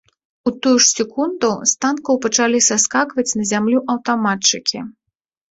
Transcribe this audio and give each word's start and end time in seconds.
У 0.51 0.51
тую 0.61 0.77
ж 0.77 0.85
секунду 0.97 1.49
з 1.73 1.75
танкаў 1.85 2.15
пачалі 2.25 2.63
саскакваць 2.69 3.27
на 3.41 3.47
зямлю 3.53 3.85
аўтаматчыкі. 3.97 4.79